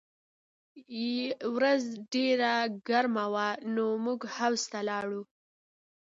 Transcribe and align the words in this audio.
ورځ 1.55 1.83
ډېره 2.13 2.53
ګرمه 2.87 3.25
وه 3.33 3.47
نو 3.75 3.85
موږ 4.05 4.19
حوض 4.35 4.61
ته 4.71 4.79
لاړو 4.89 5.21